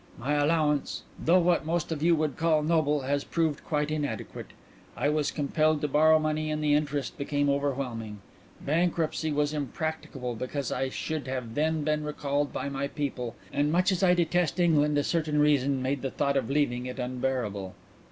[0.17, 4.47] My allowance, though what most of you would call noble, has proved quite inadequate.
[4.97, 8.17] I was compelled to borrow money and the interest became overwhelming.
[8.59, 13.91] Bankruptcy was impracticable because I should have then been recalled by my people, and much
[13.91, 17.75] as I detest England a certain reason made the thought of leaving it unbearable."